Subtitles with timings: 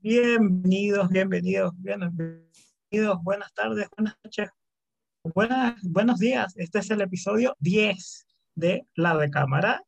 [0.00, 4.48] Bienvenidos, bienvenidos, bienvenidos, buenas tardes, buenas noches,
[5.24, 6.54] buenas, buenos días.
[6.56, 9.82] Este es el episodio 10 de La de Cámara.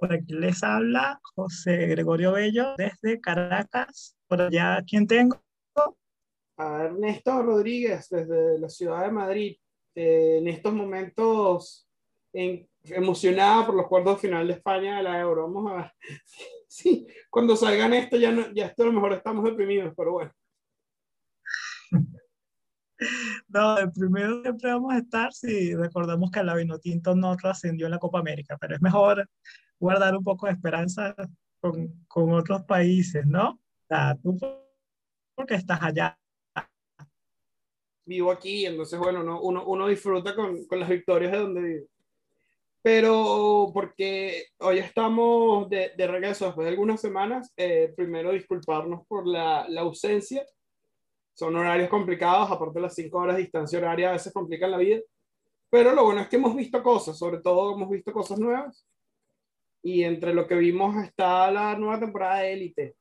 [0.00, 4.16] Por aquí les habla José Gregorio Bello desde Caracas.
[4.26, 5.40] Por allá, ¿quién tengo?
[6.58, 9.56] Ernesto Rodríguez desde la ciudad de Madrid.
[9.94, 11.88] Eh, en estos momentos
[12.32, 15.42] en, emocionada por los cuartos de final de España de la Euro.
[15.44, 15.94] Vamos a.
[16.76, 20.32] Sí, cuando salgan esto ya, no, ya esto a lo mejor estamos deprimidos, pero bueno.
[23.48, 27.92] No, el primero siempre vamos a estar si recordamos que la Vinotinto no trascendió en
[27.92, 29.28] la Copa América, pero es mejor
[29.78, 31.14] guardar un poco de esperanza
[31.60, 33.50] con, con otros países, ¿no?
[33.50, 34.38] O sea, tú
[35.34, 36.18] porque estás allá.
[38.06, 41.86] Vivo aquí, entonces, bueno, no, uno, uno disfruta con, con las victorias de donde vive
[42.86, 49.26] pero porque hoy estamos de, de, regreso después de algunas semanas, eh, primero disculparnos por
[49.26, 50.46] la, la, ausencia.
[51.34, 54.76] Son horarios complicados, aparte de las cinco horas de distancia horaria a veces complican la
[54.76, 55.00] vida.
[55.68, 58.86] Pero lo bueno es que hemos visto cosas, sobre todo hemos visto cosas nuevas.
[59.82, 62.96] Y entre lo que vimos está la nueva temporada de Élite.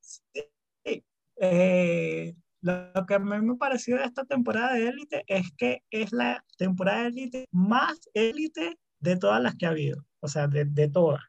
[0.00, 1.04] Sí.
[1.36, 2.34] Eh,
[2.64, 6.12] lo que a mí me ha parecido de esta temporada de élite es que es
[6.12, 10.64] la temporada de élite más élite de todas las que ha habido, o sea, de,
[10.64, 11.20] de todas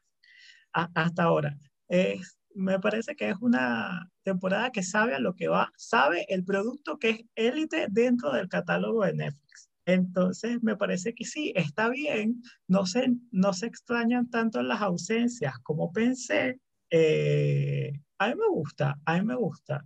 [0.72, 1.56] hasta ahora.
[1.88, 6.44] Es, me parece que es una temporada que sabe a lo que va, sabe el
[6.44, 9.70] producto que es élite dentro del catálogo de Netflix.
[9.84, 15.58] Entonces, me parece que sí, está bien, no se, no se extrañan tanto las ausencias
[15.62, 16.60] como pensé.
[16.90, 19.84] Eh, a mí me gusta, a mí me gusta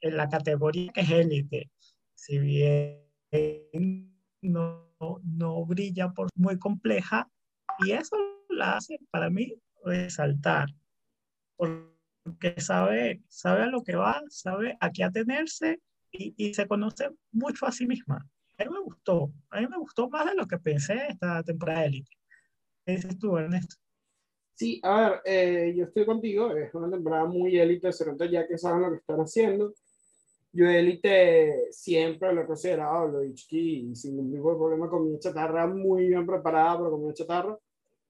[0.00, 1.70] en la categoría que es élite,
[2.14, 4.88] si bien no,
[5.22, 7.28] no brilla por muy compleja,
[7.80, 8.16] y eso
[8.48, 10.68] la hace para mí resaltar,
[11.56, 15.80] porque sabe, sabe a lo que va, sabe a qué atenerse
[16.12, 18.28] y, y se conoce mucho a sí misma.
[18.58, 21.86] A mí me gustó, a mí me gustó más de lo que pensé esta temporada
[21.86, 22.12] élite.
[22.84, 23.76] ¿Qué dices tú, Ernesto?
[24.54, 28.46] Sí, a ver, eh, yo estoy contigo, es una temporada muy élite, se nota ya
[28.46, 29.72] que saben lo que están haciendo.
[30.52, 34.90] Yo élite siempre lo he considerado, lo he dicho aquí, sin ningún tipo de problema,
[34.90, 37.58] comida chatarra muy bien preparada para comida chatarra.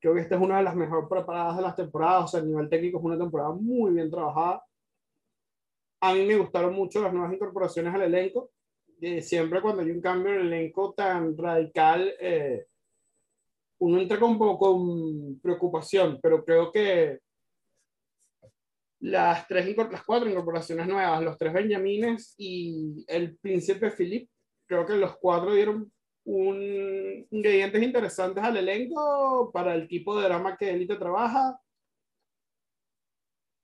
[0.01, 2.43] Creo que esta es una de las mejor preparadas de las temporadas, o sea, a
[2.43, 4.65] nivel técnico es una temporada muy bien trabajada.
[6.01, 8.51] A mí me gustaron mucho las nuevas incorporaciones al elenco.
[9.03, 12.67] Eh, siempre cuando hay un cambio en el elenco tan radical, eh,
[13.81, 17.19] uno entra con con preocupación, pero creo que
[19.00, 24.28] las, tres, las cuatro incorporaciones nuevas, los tres Benjamines y el príncipe Philip,
[24.66, 25.91] creo que los cuatro dieron
[26.25, 31.59] un, ingredientes interesantes al elenco para el tipo de drama que Elite trabaja.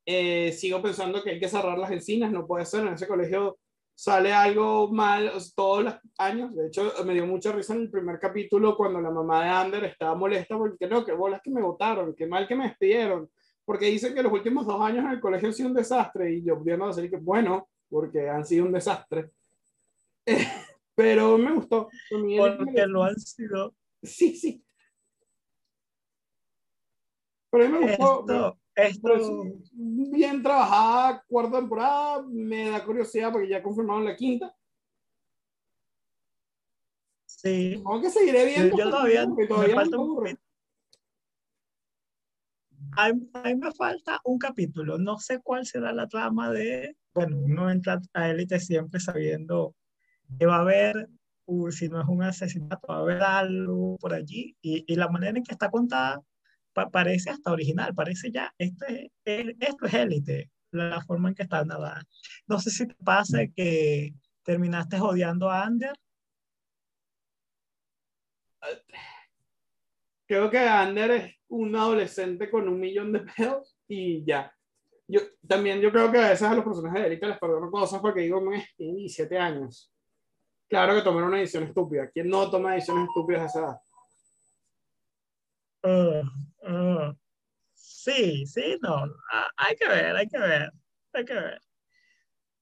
[0.07, 3.59] Eh, sigo pensando que hay que cerrar las encinas, no puede ser, en ese colegio
[3.95, 6.55] sale algo mal todos los años.
[6.55, 9.85] De hecho, me dio mucha risa en el primer capítulo cuando la mamá de Ander
[9.85, 13.29] estaba molesta porque no, que bolas que me votaron, qué mal que me despidieron
[13.67, 16.45] porque dicen que los últimos dos años en el colegio han sido un desastre y
[16.45, 19.33] yo pudiendo decir que bueno, porque han sido un desastre.
[20.95, 21.89] pero me gustó.
[22.09, 23.75] Porque lo han sido.
[24.03, 24.65] Sí, sí.
[27.51, 28.57] Pero a mí me gustó.
[28.77, 29.45] Esto, esto...
[29.73, 34.55] bien trabajada, cuarta temporada, me da curiosidad porque ya confirmaron la quinta.
[37.25, 37.75] Sí.
[37.75, 38.77] Supongo que seguiré viendo.
[38.77, 40.37] Yo todavía, todavía me falta un
[42.93, 44.99] a, mí me falta un capítulo.
[44.99, 46.97] No sé cuál será la trama de.
[47.15, 49.75] Bueno, uno entra a élite siempre sabiendo
[50.39, 51.09] que va a haber,
[51.47, 54.57] uh, si no es un asesinato, va a haber algo por allí.
[54.61, 56.21] Y, y la manera en que está contada
[56.77, 57.95] pa parece hasta original.
[57.95, 62.03] Parece ya, este, esto es élite, la, forma en que está nada.
[62.47, 65.95] No sé si te pasa que terminaste odiando a Ander.
[70.27, 74.53] Creo que Ander es un adolescente con un millón de pedos y ya.
[75.09, 78.01] Yo, también yo creo que a veces a los personajes de Erika les perdono cosas
[78.01, 78.43] porque digo,
[78.77, 79.93] tiene 17 años.
[80.69, 82.11] Claro que tomaron una edición estúpida.
[82.11, 83.81] ¿Quién no toma ediciones estúpidas a esa edad?
[85.85, 87.17] Uh, uh,
[87.75, 89.05] sí, sí, no.
[89.05, 90.73] Uh, hay que ver, hay que ver,
[91.13, 91.61] hay que ver.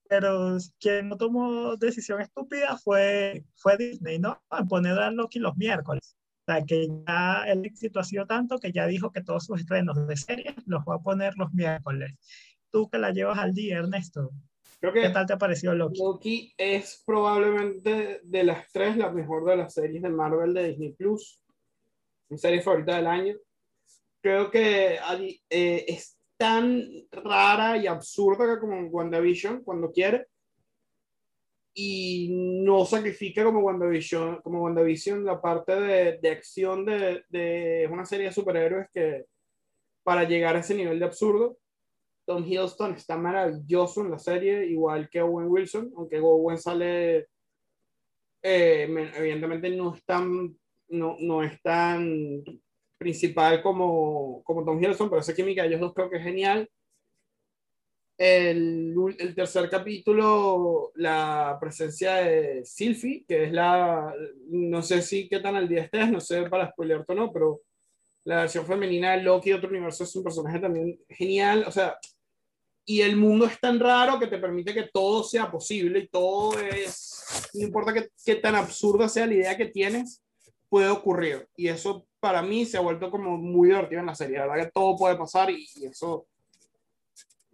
[0.07, 4.39] Pero quien no tomó decisión estúpida fue, fue Disney, ¿no?
[4.69, 6.15] Poner a Loki los miércoles.
[6.45, 10.07] Sea, que ya el éxito ha sido tanto que ya dijo que todos sus estrenos
[10.07, 12.13] de series los va a poner los miércoles.
[12.71, 14.31] Tú que la llevas al día, Ernesto.
[14.79, 15.99] Creo que ¿Qué tal te ha parecido Loki?
[15.99, 20.91] Loki es probablemente de las tres la mejor de las series de Marvel de Disney
[20.93, 21.41] Plus.
[22.29, 23.35] Mi serie favorita del año.
[24.21, 24.99] Creo que
[25.49, 30.27] eh, es, tan rara y absurda como en WandaVision cuando quiere
[31.77, 38.05] y no sacrifica como WandaVision, como WandaVision la parte de, de acción de, de, una
[38.05, 39.25] serie de superhéroes que
[40.01, 41.57] para llegar a ese nivel de absurdo.
[42.25, 47.27] Tom Hiddleston está maravilloso en la serie, igual que Owen Wilson, aunque Owen sale,
[48.41, 50.57] eh, evidentemente no es tan,
[50.87, 52.41] no, no es tan
[52.97, 56.69] principal como, como Tom Hiddleston, pero esa química de ellos dos creo que es genial
[58.17, 64.13] el, el, tercer capítulo, la presencia de Sylvie, que es la,
[64.49, 67.61] no sé si qué tan al día estés, no sé para spoiler o no, pero
[68.23, 71.97] la versión femenina de Loki otro universo es un personaje también genial, o sea,
[72.85, 76.57] y el mundo es tan raro que te permite que todo sea posible y todo
[76.59, 80.21] es, no importa qué, qué tan absurda sea la idea que tienes,
[80.69, 81.47] puede ocurrir.
[81.55, 84.65] Y eso para mí se ha vuelto como muy divertido en la serie, la verdad
[84.65, 86.27] que todo puede pasar y, y eso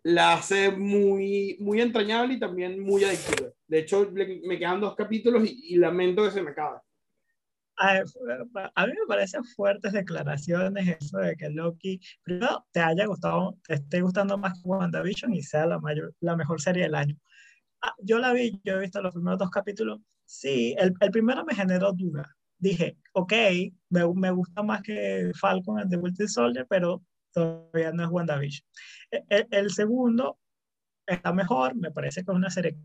[0.04, 3.50] la hace muy, muy entrañable y también muy adictiva.
[3.68, 6.80] De hecho, me quedan dos capítulos y, lamento que se me acabe.
[7.78, 8.04] A,
[8.76, 13.76] a, mí me parecen fuertes declaraciones eso de que Loki, primero, te haya gustado, te
[13.76, 17.18] esté gustando más que WandaVision y sea la, mayor, la mejor serie del año.
[17.82, 20.00] Ah, yo la vi, yo he visto los primeros dos capítulos.
[20.26, 22.36] Sí, el, el primero me generó duda.
[22.58, 23.34] Dije, ok,
[23.90, 27.02] me, me gusta más que Falcon and the Winter Soldier, pero
[27.34, 28.68] todavía no es WandaVision.
[29.12, 30.38] El, el, segundo
[31.06, 32.78] está mejor, me parece que es una serie,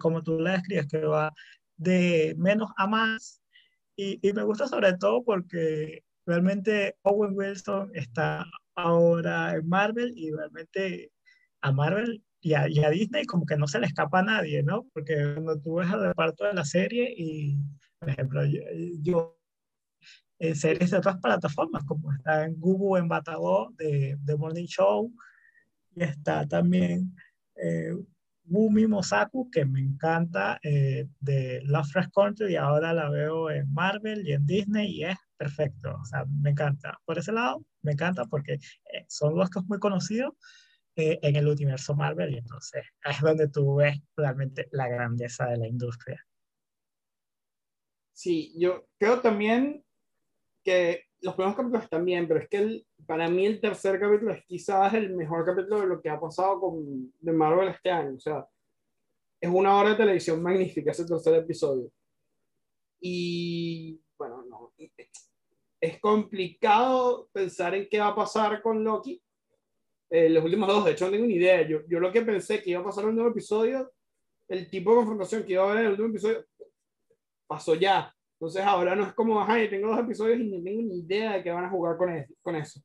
[0.00, 1.32] como tú la describes, que va
[1.76, 3.40] de menos a más.
[3.96, 8.44] Y, y, me gusta sobre todo porque realmente Owen Wilson está
[8.76, 11.10] ahora en Marvel y realmente
[11.62, 14.62] a Marvel y a, y a, Disney como que no se le escapa a nadie,
[14.62, 14.86] ¿no?
[14.92, 17.56] Porque cuando tú ves el reparto de la serie y,
[17.98, 18.60] por ejemplo, yo,
[19.00, 19.37] yo
[20.38, 25.12] eh, series de otras plataformas, como está en Google en Batagó de, de Morning Show,
[25.94, 27.14] y está también
[27.56, 27.94] eh,
[28.48, 34.32] Mosaku, que me encanta, eh, de Lovecraft Country, y ahora la veo en Marvel y
[34.32, 36.98] en Disney, y es perfecto, o sea, me encanta.
[37.04, 40.34] Por ese lado, me encanta porque eh, son dos que es muy conocidos
[40.96, 45.58] eh, en el universo Marvel, y entonces es donde tú ves realmente la grandeza de
[45.58, 46.24] la industria.
[48.12, 49.84] Sí, yo creo también
[50.68, 54.32] que los primeros capítulos están bien, pero es que el, para mí el tercer capítulo
[54.32, 58.16] es quizás el mejor capítulo de lo que ha pasado con de Marvel este año.
[58.16, 58.46] O sea,
[59.40, 61.90] es una hora de televisión magnífica ese tercer episodio.
[63.00, 64.72] Y bueno, no,
[65.80, 69.22] es complicado pensar en qué va a pasar con Loki.
[70.10, 71.66] Eh, los últimos dos, de hecho, no tengo ni idea.
[71.66, 73.90] Yo, yo lo que pensé que iba a pasar en el nuevo episodio,
[74.48, 76.44] el tipo de confrontación que iba a haber en el último episodio,
[77.46, 78.14] pasó ya.
[78.40, 81.42] Entonces ahora no es como, ay, tengo dos episodios y no tengo ni idea de
[81.42, 82.80] qué van a jugar con, eso.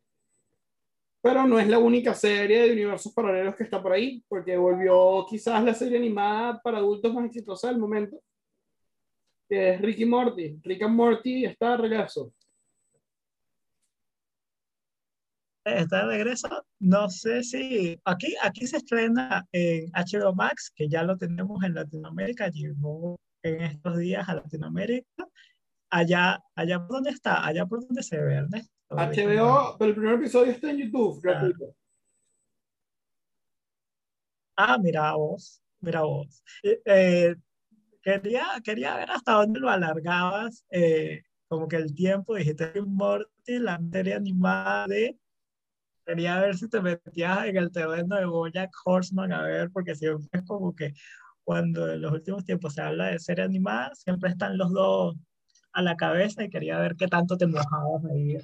[1.22, 5.24] Pero no es la única serie de universos paralelos que está por ahí, porque volvió
[5.30, 8.20] quizás la serie animada para adultos más exitosa del momento,
[9.48, 10.60] que es Ricky Morty.
[10.64, 12.34] Rick and Morty está de regreso.
[15.66, 16.50] Está de regreso.
[16.80, 21.76] No sé si aquí, aquí se estrena en HBO Max, que ya lo tenemos en
[21.76, 25.28] Latinoamérica, llegó en estos días a Latinoamérica.
[25.90, 28.74] Allá, allá por donde está, allá por donde se ve, Ernesto.
[28.90, 31.22] HBO, pero el primer episodio está en YouTube, ah.
[31.22, 31.76] gratuito.
[34.56, 36.44] Ah, mira vos, mira vos.
[36.64, 37.36] Eh, eh,
[38.02, 43.80] quería, quería ver hasta dónde lo alargabas, eh, como que el tiempo, dijiste Morty, la
[43.92, 45.18] serie animada de...
[46.06, 50.28] Quería ver si te metías en el terreno de Bojack Horseman, a ver, porque siempre
[50.34, 50.94] es como que
[51.44, 55.16] cuando en los últimos tiempos se habla de serie animada, siempre están los dos
[55.74, 58.38] a la cabeza y quería ver qué tanto te mojabas ahí.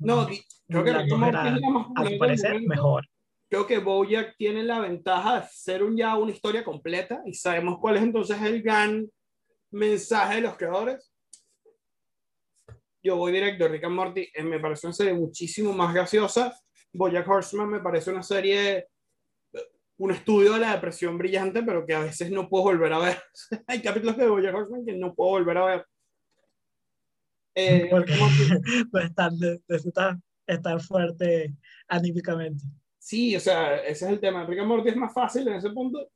[0.00, 0.26] No,
[0.66, 1.54] creo que la era,
[1.96, 3.06] a tu parecer, mejor.
[3.48, 7.78] Creo que Bojack tiene la ventaja de ser un, ya una historia completa y sabemos
[7.80, 9.10] cuál es entonces el gran
[9.70, 11.12] mensaje de los creadores.
[13.02, 16.54] Yo voy directo, Rick and Morty eh, me parece una serie muchísimo más graciosa.
[16.92, 18.86] Bojack Horseman me parece una serie
[20.00, 23.22] un estudio de la depresión brillante, pero que a veces no puedo volver a ver.
[23.66, 25.86] Hay capítulos de Bojack Horseman que no puedo volver a ver.
[27.54, 28.14] Eh, Porque
[28.90, 29.30] pues estar,
[29.68, 30.16] estar,
[30.46, 31.54] estar fuerte
[31.86, 32.64] anímicamente.
[32.98, 34.46] Sí, o sea, ese es el tema.
[34.46, 36.10] Rick and Morty es más fácil en ese punto.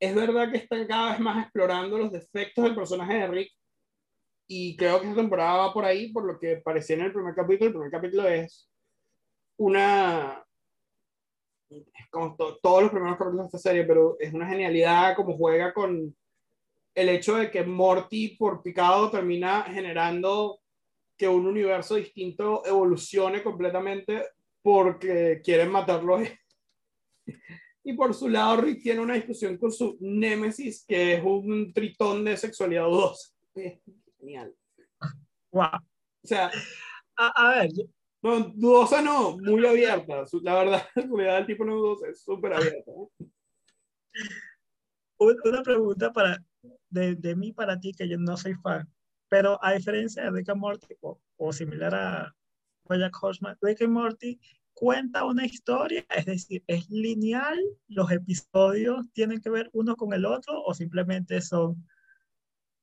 [0.00, 3.52] Es verdad que están cada vez más explorando los defectos del personaje de Rick.
[4.48, 7.34] Y creo que esta temporada va por ahí, por lo que parecía en el primer
[7.34, 7.66] capítulo.
[7.66, 8.68] El primer capítulo es
[9.56, 10.42] una,
[12.10, 16.16] como todos los primeros capítulos de esta serie, pero es una genialidad como juega con
[16.94, 20.60] el hecho de que Morty por picado termina generando
[21.16, 24.24] que un universo distinto evolucione completamente
[24.62, 26.18] porque quieren matarlo.
[27.84, 32.22] Y por su lado, Rick tiene una discusión con su némesis, que es un tritón
[32.22, 33.32] de sexualidad dudosa.
[34.18, 34.54] Genial.
[35.50, 35.76] Wow.
[36.22, 36.50] O sea,
[37.16, 37.70] A, a ver,
[38.22, 40.24] no, dudosa no, muy abierta.
[40.42, 42.90] La verdad, la realidad del tipo no dudosa, es súper abierta.
[42.90, 43.26] ¿eh?
[45.18, 46.42] un- una pregunta para,
[46.90, 48.88] de, de mí para ti, que yo no soy fan,
[49.28, 52.34] pero a diferencia de Rick and Morty o, o similar a
[52.84, 54.40] Bojack Horseman, Rick and Morty
[54.72, 57.58] cuenta una historia, es decir, es lineal,
[57.88, 61.84] los episodios tienen que ver uno con el otro o simplemente son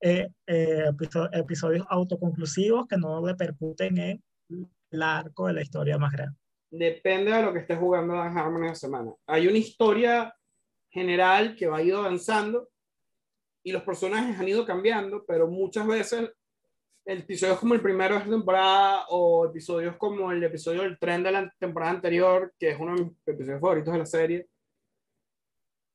[0.02, 4.22] eh, eh, episo- episodios autoconclusivos que no repercuten en
[4.90, 6.38] el arco de la historia más grande.
[6.70, 9.12] Depende de lo que esté jugando Dan Harmon esa semana.
[9.26, 10.34] Hay una historia
[10.90, 12.68] general que va ir avanzando
[13.62, 16.30] y los personajes han ido cambiando, pero muchas veces
[17.04, 21.32] episodios como el primero de esta temporada o episodios como el episodio del tren de
[21.32, 24.48] la temporada anterior, que es uno de mis episodios favoritos de la serie,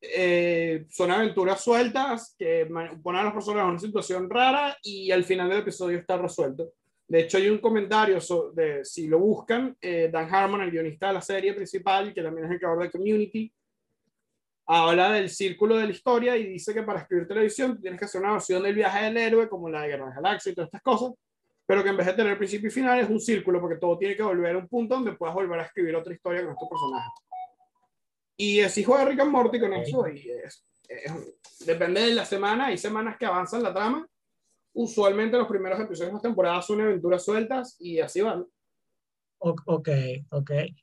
[0.02, 2.68] eh, son aventuras sueltas que
[3.04, 6.74] ponen a los personajes en una situación rara y al final del episodio está resuelto.
[7.12, 11.08] De hecho, hay un comentario so- de, si lo buscan, eh, Dan Harmon, el guionista
[11.08, 13.54] de la serie principal, que también es el creador de Community,
[14.66, 18.22] habla del círculo de la historia y dice que para escribir televisión tienes que hacer
[18.22, 20.68] una versión del viaje del héroe, como la de Guerra de las Galaxias y todas
[20.70, 21.12] estas cosas,
[21.66, 24.16] pero que en vez de tener principio y final es un círculo, porque todo tiene
[24.16, 27.12] que volver a un punto donde puedas volver a escribir otra historia con estos personajes.
[28.38, 32.68] Y así juega Rick and Morty con eso, y es, es- depende de la semana,
[32.68, 34.08] hay semanas que avanzan la trama,
[34.74, 38.46] usualmente los primeros episodios de las temporadas son aventuras sueltas y así van.
[39.40, 39.90] Ok,
[40.30, 40.52] ok.
[40.52, 40.76] Eh,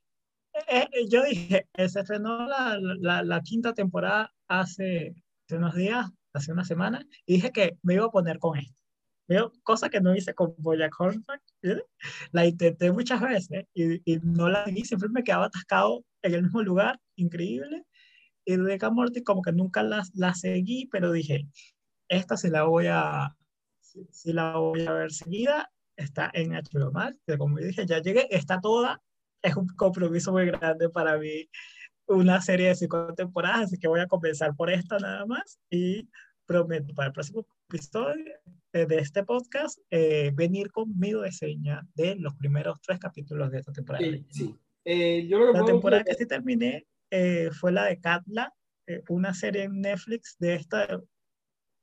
[0.71, 5.14] eh, yo dije, eh, se estrenó la, la, la quinta temporada hace,
[5.47, 8.83] hace unos días, hace una semana, y dije que me iba a poner con esto.
[9.62, 11.40] Cosa que no hice con Bojack Horseman.
[12.33, 16.42] La intenté muchas veces y, y no la vi, siempre me quedaba atascado en el
[16.45, 17.85] mismo lugar, increíble.
[18.45, 21.47] Y Rick and Morty como que nunca la, la seguí, pero dije,
[22.09, 23.37] esta sí la voy a,
[24.04, 25.70] sí, sí la voy a ver seguida.
[25.96, 29.02] Está en HBO Max, que como dije, ya llegué, está toda
[29.42, 31.48] es un compromiso muy grande para mí
[32.06, 36.08] una serie de cinco temporadas, así que voy a comenzar por esta nada más y
[36.46, 38.24] prometo para el próximo episodio
[38.72, 43.58] eh, de este podcast eh, venir con mi reseña de los primeros tres capítulos de
[43.58, 44.04] esta temporada.
[44.04, 44.56] Sí, sí.
[44.84, 48.54] Eh, yo lo que La temporada decir- que sí terminé eh, fue la de Katla,
[48.86, 50.86] eh, una serie en Netflix de esta,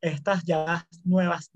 [0.01, 1.51] estas ya nuevas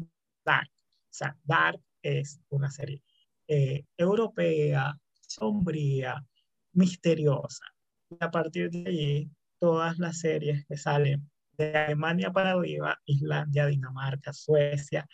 [0.45, 0.69] Dark.
[0.71, 3.01] O sea, Dark es una serie
[3.47, 6.23] eh, europea, sombría,
[6.73, 7.65] misteriosa.
[8.09, 13.65] Y a partir de allí, todas las series que salen de Alemania para arriba, Islandia,
[13.67, 15.07] Dinamarca, Suecia,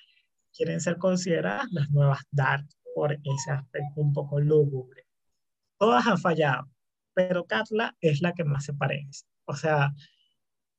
[0.56, 5.06] quieren ser consideradas las nuevas Dark por ese aspecto un poco lúgubre.
[5.78, 6.70] Todas han fallado,
[7.14, 9.26] pero Katla es la que más se parece.
[9.46, 9.94] O sea,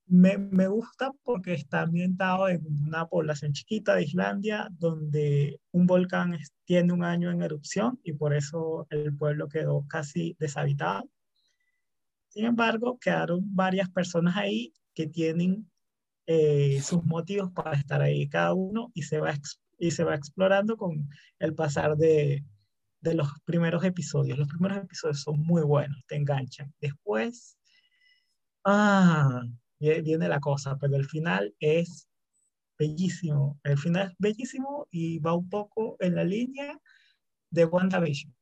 [0.08, 6.92] me, gusta porque está ambientado en una población chiquita de Islandia donde un volcán tiene
[6.92, 11.08] un año en erupción y por eso el pueblo quedó casi deshabitado.
[12.28, 15.70] Sin embargo, quedaron varias personas ahí que tienen
[16.26, 19.34] eh, sus motivos para estar ahí cada uno y se va,
[19.78, 21.08] y se va explorando con
[21.38, 22.44] el pasar de,
[23.00, 24.38] de los primeros episodios.
[24.38, 26.72] Los primeros episodios son muy buenos, te enganchan.
[26.80, 27.56] Después,
[28.64, 29.42] ah,
[29.78, 32.08] viene la cosa, pero el final es
[32.78, 33.58] bellísimo.
[33.64, 36.78] El final es bellísimo y va un poco en la línea
[37.50, 38.34] de WandaVision.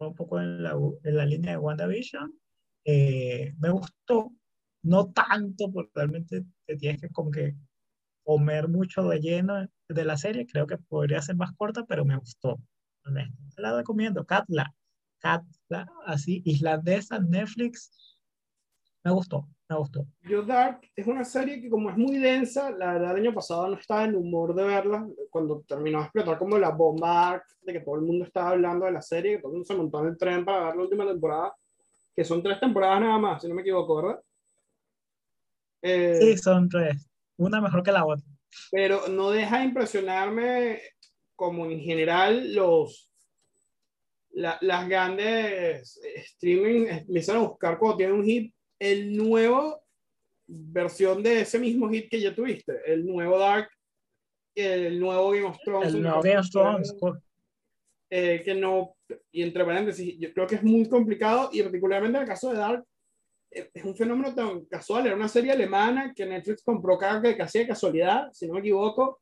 [0.00, 2.32] Va un poco en la, en la línea de WandaVision.
[2.84, 4.32] Eh, me gustó,
[4.82, 7.54] no tanto, porque realmente te tienes que como que
[8.24, 10.46] comer mucho de lleno de la serie.
[10.46, 12.60] Creo que podría ser más corta, pero me gustó.
[13.56, 14.24] La recomiendo.
[14.24, 14.74] Katla.
[15.18, 18.17] Katla, así, islandesa, Netflix.
[19.04, 20.06] Me gustó, me gustó.
[20.22, 23.68] Yo Dark es una serie que como es muy densa, la verdad el año pasado
[23.68, 27.80] no estaba en humor de verla, cuando terminó de explotar como la bomba de que
[27.80, 30.08] todo el mundo estaba hablando de la serie, que todo el mundo se montó en
[30.08, 31.54] el tren para ver la última temporada,
[32.14, 34.20] que son tres temporadas nada más, si no me equivoco, ¿verdad?
[35.82, 37.08] Eh, Sí, son tres.
[37.36, 38.26] Una mejor que la otra.
[38.72, 40.80] pero no deja de impresionarme
[41.36, 43.04] como en general los
[44.30, 49.82] la- las grandes eh, streaming empiezan a buscar cuando tienen un hit el nuevo
[50.46, 53.68] versión de ese mismo hit que ya tuviste el nuevo Dark
[54.54, 56.96] el nuevo Game of Thrones El nuevo Game of Thrones.
[58.10, 58.96] eh, que no
[59.30, 62.58] y entre paréntesis yo creo que es muy complicado y particularmente en el caso de
[62.58, 62.84] Dark
[63.50, 67.66] eh, es un fenómeno tan casual era una serie alemana que Netflix compró casi de
[67.66, 69.20] casualidad si no me equivoco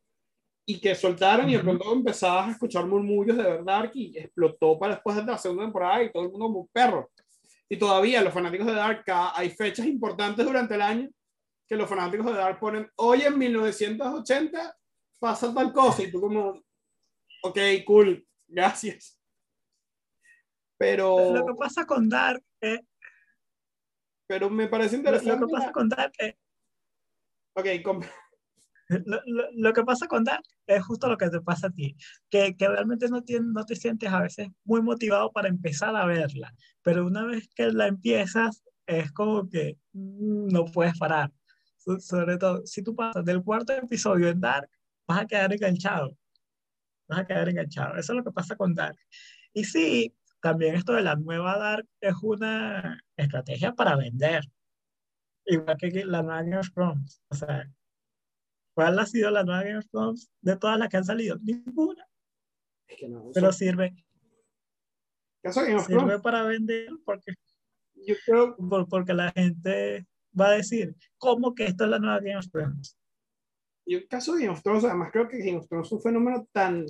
[0.69, 4.95] y que soltaron y de pronto empezabas a escuchar murmullos de verdad y explotó para
[4.95, 7.11] después de la segunda temporada y todo el mundo como un perro.
[7.69, 9.05] Y todavía los fanáticos de Dark,
[9.35, 11.11] hay fechas importantes durante el año
[11.67, 14.77] que los fanáticos de Dark ponen, hoy en 1980
[15.19, 16.63] pasa tal cosa y tú como,
[17.43, 19.19] ok, cool, gracias.
[20.79, 21.35] Pero...
[21.35, 22.81] Lo que pasa con Dark es...
[24.29, 25.41] Pero me parece interesante.
[25.41, 26.35] Lo que pasa con Dark es...
[27.55, 27.67] Ok,
[29.05, 29.21] lo,
[29.53, 31.97] lo, que pasa con Dark es justo lo que te pasa a ti,
[32.31, 36.07] que, que realmente no, tiene, no te sientes a veces muy motivado para empezar a
[36.07, 41.33] verla, pero una vez que la empiezas es como que mm, no puedes parar.
[42.01, 44.69] Sobre todo, si tú pasas del cuarto episodio en Dark,
[45.07, 46.17] vas a quedar enganchado.
[47.09, 47.97] Vas a quedar enganchado.
[47.97, 48.99] Eso es lo que pasa con Dark.
[49.53, 54.45] Y sí, también esto de la nueva Dark es una estrategia para vender.
[55.45, 57.23] Igual que la nueva Game of Thrones.
[57.29, 57.71] O sea,
[58.77, 61.39] ¿Cuál ha sido la nueva Game of Thrones de todas las que han salido?
[61.43, 62.07] Ninguna.
[62.87, 63.97] Es que no, Pero sirve.
[65.43, 67.33] Game of sirve para vender porque,
[67.95, 68.55] yo creo...
[68.91, 70.07] porque la gente
[70.39, 72.99] va a decir, ¿cómo que esto es la nueva Game of Thrones?
[73.87, 76.03] Yo el caso de Game of Thrones, además creo que Game of Thrones es un
[76.03, 76.85] fenómeno tan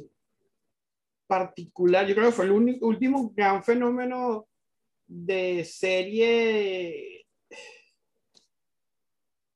[1.28, 2.04] particular.
[2.04, 2.50] Yo creo que fue el
[2.80, 4.48] último gran fenómeno
[5.06, 7.28] de serie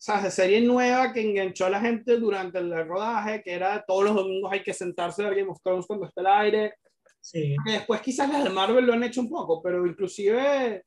[0.02, 4.14] sea, serie nueva que enganchó a la gente durante el rodaje, que era todos los
[4.14, 6.74] domingos hay que sentarse a ver Game of Thrones cuando está el aire.
[7.20, 7.54] Sí.
[7.66, 10.84] Que después quizás las de Marvel lo han hecho un poco, pero inclusive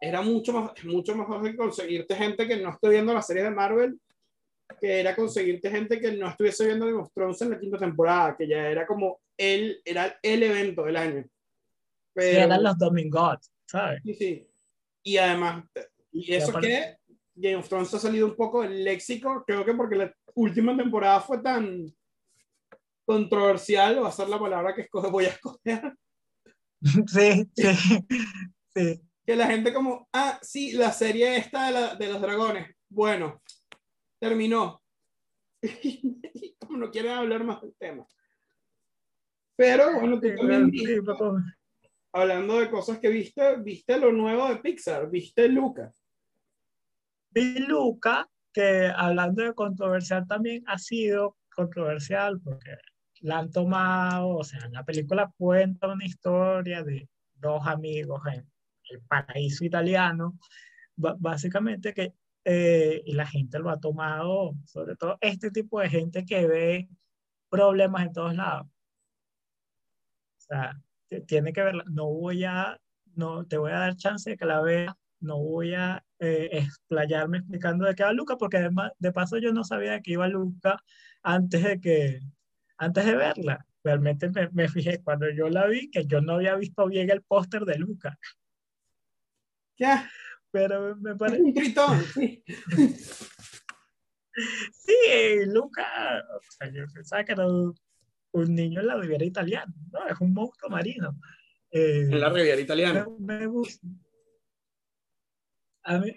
[0.00, 3.50] era mucho más, mucho más fácil conseguirte gente que no esté viendo la serie de
[3.50, 4.00] Marvel,
[4.80, 8.34] que era conseguirte gente que no estuviese viendo Game of Thrones en la quinta temporada,
[8.34, 11.24] que ya era como el, era el evento del año.
[12.14, 14.00] Pero, eran los domingos, ¿sabes?
[14.04, 14.48] Sí, sí.
[15.02, 15.66] Y además,
[16.12, 16.99] y eso que
[17.40, 21.20] Game of Thrones ha salido un poco del léxico, creo que porque la última temporada
[21.20, 21.86] fue tan
[23.04, 25.94] controversial, va a ser la palabra que escoge, voy a escoger.
[26.82, 27.66] Sí, sí,
[28.74, 29.02] sí.
[29.26, 33.42] Que la gente como, ah, sí, la serie esta de, la, de los dragones, bueno,
[34.18, 34.80] terminó.
[36.58, 38.06] como no quieren hablar más del tema.
[39.56, 41.02] Pero bueno, tú también viste,
[42.12, 45.92] hablando de cosas que viste, viste lo nuevo de Pixar, viste Luca.
[47.30, 52.76] Vi Luca, que hablando de controversial también ha sido controversial porque
[53.20, 58.50] la han tomado, o sea, la película cuenta una historia de dos amigos en
[58.90, 60.38] el paraíso italiano,
[60.96, 62.14] básicamente que
[62.44, 66.88] eh, y la gente lo ha tomado, sobre todo este tipo de gente que ve
[67.50, 68.66] problemas en todos lados.
[70.38, 70.80] O sea,
[71.26, 71.84] tiene que verla.
[71.90, 72.80] No voy a,
[73.14, 77.38] no, te voy a dar chance de que la veas no voy a eh, explayarme
[77.38, 80.28] explicando de qué va Luca, porque además, de paso yo no sabía de qué iba
[80.28, 80.82] Luca
[81.22, 82.20] antes de que,
[82.78, 83.66] antes de verla.
[83.82, 87.22] Realmente me, me fijé cuando yo la vi que yo no había visto bien el
[87.22, 88.18] póster de Luca.
[89.78, 90.10] Ya.
[90.50, 91.42] Pero me parece...
[91.42, 92.42] Un tritón, sí.
[94.72, 97.74] sí, Luca, o sea, yo pensaba que era un,
[98.32, 100.06] niño en la Riviera Italiana, ¿no?
[100.06, 101.18] Es un monstruo marino.
[101.70, 103.06] Eh, en la Riviera Italiana.
[103.18, 103.86] Me, me gusta
[105.84, 106.12] a mí,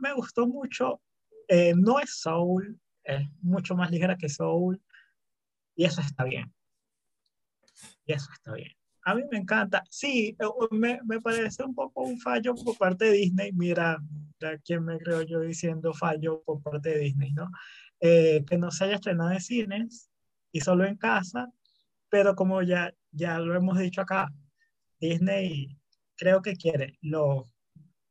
[0.00, 1.00] me gustó mucho.
[1.48, 4.80] Eh, no es Soul, es mucho más ligera que Soul.
[5.74, 6.52] Y eso está bien.
[8.04, 8.72] Y eso está bien.
[9.04, 9.84] A mí me encanta.
[9.90, 13.52] Sí, eh, me, me parece un poco un fallo por parte de Disney.
[13.52, 13.98] Mira,
[14.64, 17.50] quién me creo yo diciendo fallo por parte de Disney, ¿no?
[18.00, 20.10] Eh, que no se haya estrenado en cines
[20.52, 21.50] y solo en casa,
[22.10, 24.32] pero como ya, ya lo hemos dicho acá,
[25.00, 25.78] Disney
[26.16, 27.44] creo que quiere los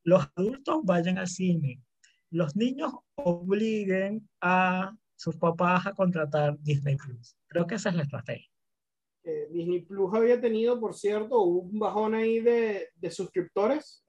[0.05, 1.81] los adultos vayan al cine,
[2.29, 7.35] los niños obliguen a sus papás a contratar Disney Plus.
[7.47, 8.49] Creo que esa es la estrategia.
[9.23, 14.05] Eh, Disney Plus había tenido, por cierto, un bajón ahí de, de suscriptores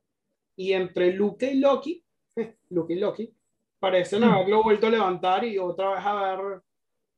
[0.54, 2.04] y entre Luke y Loki,
[2.70, 3.35] Luke y Loki,
[3.78, 4.24] parecen mm.
[4.24, 6.61] haberlo vuelto a levantar y otra vez a ver,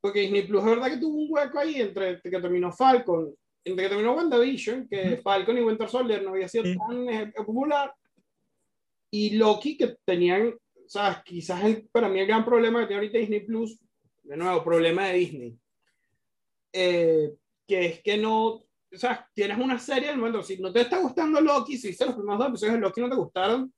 [0.01, 3.85] porque Disney Plus es verdad que tuvo un hueco ahí entre que terminó Falcon, entre
[3.85, 7.93] que terminó WandaVision, que Falcon y Winter Soldier no había sido tan eh, popular,
[9.11, 10.55] y Loki, que tenían,
[10.87, 13.79] sea, quizás el, para mí el gran problema que tiene ahorita Disney Plus,
[14.23, 15.59] de nuevo, problema de Disney,
[16.73, 17.35] eh,
[17.66, 21.40] que es que no, sea, tienes una serie del momento, si no te está gustando
[21.40, 23.73] Loki, si viste los primeros dos episodios de Loki no te gustaron,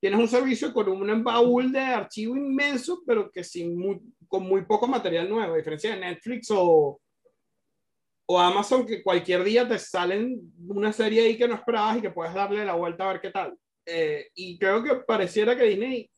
[0.00, 4.64] tienes un servicio con un baúl de archivo inmenso, pero que sin muy, con muy
[4.64, 7.00] poco material nuevo, a diferencia de Netflix o,
[8.26, 12.10] o Amazon, que cualquier día te salen una serie ahí que no esperabas y que
[12.10, 13.58] puedes darle la vuelta a ver qué tal.
[13.90, 16.10] Eh, y creo que pareciera que Disney,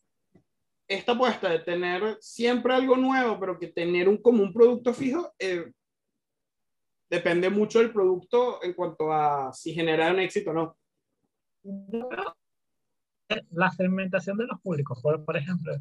[0.88, 5.33] esta apuesta de tener siempre algo nuevo, pero que tener un, como un producto fijo,
[5.38, 5.70] eh,
[7.09, 10.76] depende mucho del producto en cuanto a si genera un éxito o no.
[13.50, 15.00] la segmentación de los públicos.
[15.00, 15.72] Por, por ejemplo,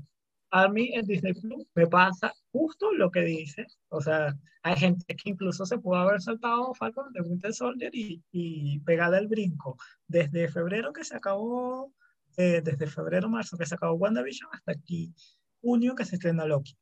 [0.51, 3.67] a mí en Disney Plus me pasa justo lo que dice.
[3.89, 8.23] O sea, hay gente que incluso se pudo haber saltado Falcon de Winter Soldier y,
[8.31, 9.77] y pegada el brinco.
[10.07, 11.93] Desde febrero que se acabó,
[12.37, 15.13] eh, desde febrero, marzo que se acabó WandaVision hasta aquí,
[15.61, 16.77] junio que se estrenó Loki.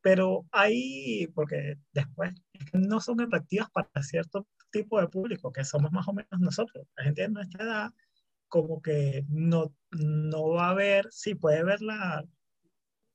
[0.00, 2.32] Pero ahí, porque después
[2.72, 6.86] no son atractivas para cierto tipo de público, que somos más o menos nosotros.
[6.96, 7.90] La gente de nuestra edad,
[8.48, 12.24] como que no, no va a ver, sí puede ver la,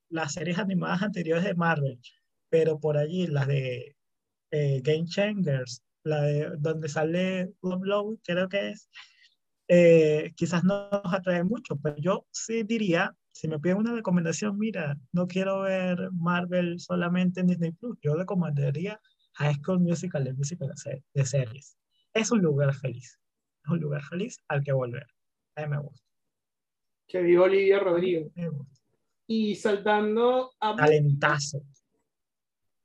[0.09, 1.99] las series animadas anteriores de Marvel,
[2.49, 3.95] pero por allí las de
[4.51, 8.89] eh, Game Changers, la de donde sale Love Love, creo que es,
[9.67, 14.57] eh, quizás no nos atrae mucho, pero yo sí diría, si me piden una recomendación,
[14.57, 18.99] mira, no quiero ver Marvel solamente en Disney Plus, yo recomendaría
[19.33, 20.65] High School Musical, de música
[21.13, 21.77] de series.
[22.13, 23.19] Es un lugar feliz,
[23.63, 25.05] es un lugar feliz al que volver.
[25.55, 26.07] A mí me gusta.
[27.07, 28.31] Que viva Olivia Rodrigo.
[28.35, 28.76] Me gusta.
[29.27, 30.75] Y saltando a...
[30.75, 31.61] Talentazo.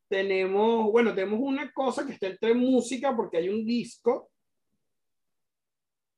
[0.08, 4.30] Tenemos, bueno, tenemos una cosa que está entre música porque hay un disco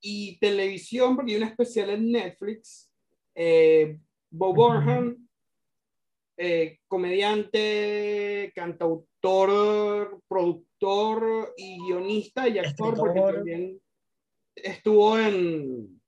[0.01, 2.91] y televisión porque hay una especial en Netflix.
[3.35, 3.99] Eh,
[4.31, 5.29] Bob Orhan,
[6.37, 13.81] eh, comediante, cantautor, productor y guionista y actor, porque también
[14.57, 16.01] estuvo en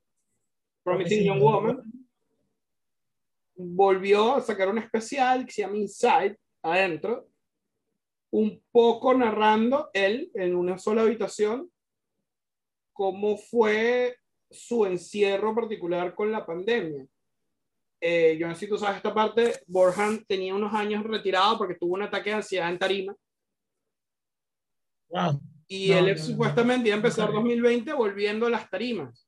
[0.82, 1.95] Promising Young Woman
[3.56, 7.28] volvió a sacar un especial que se llama Inside, adentro,
[8.30, 11.70] un poco narrando él en una sola habitación
[12.92, 14.16] cómo fue
[14.50, 17.06] su encierro particular con la pandemia.
[18.00, 21.74] Eh, yo no sé si tú sabes esta parte, Borjan tenía unos años retirado porque
[21.74, 23.14] tuvo un ataque de ansiedad en tarima.
[25.68, 29.25] Y él supuestamente iba a empezar 2020 volviendo a las tarimas.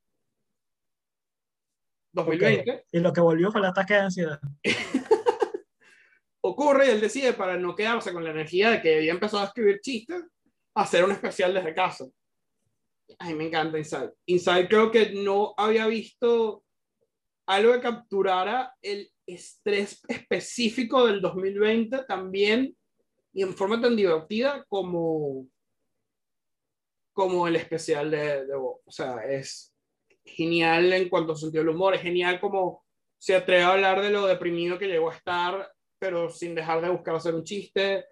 [2.25, 2.85] 2020.
[2.91, 4.39] Y lo que volvió fue el ataque de ansiedad.
[6.41, 9.47] Ocurre y él decide, para no quedarse con la energía de que había empezado a
[9.47, 10.23] escribir chistes,
[10.73, 12.05] hacer un especial desde casa.
[13.17, 14.13] Ay, me encanta Inside.
[14.27, 16.63] Inside creo que no había visto
[17.47, 22.75] algo que capturara el estrés específico del 2020 también
[23.33, 25.47] y en forma tan divertida como
[27.13, 29.68] como el especial de, de O sea, es
[30.35, 32.83] genial en cuanto a sentido humor, es genial como
[33.17, 36.89] se atreve a hablar de lo deprimido que llegó a estar, pero sin dejar de
[36.89, 38.05] buscar hacer un chiste.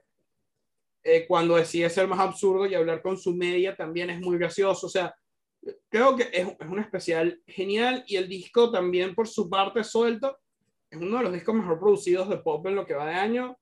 [1.03, 4.87] Eh, cuando decide ser más absurdo y hablar con su media también es muy gracioso.
[4.87, 5.15] O sea,
[5.89, 10.37] creo que es, es un especial genial y el disco también por su parte suelto
[10.89, 13.57] es uno de los discos mejor producidos de pop en lo que va de año.